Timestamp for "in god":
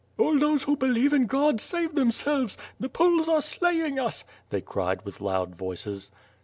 1.13-1.61